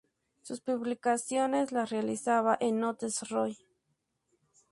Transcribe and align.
Sus 0.41 0.61
publicaciones 0.61 1.71
las 1.71 1.91
realizaba 1.91 2.57
en 2.59 2.79
"Notes 2.79 3.29
Roy. 3.29 3.55